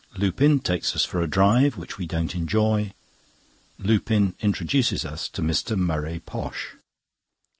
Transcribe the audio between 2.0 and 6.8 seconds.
don't enjoy. Lupin introduces us to Mr. Murray Posh.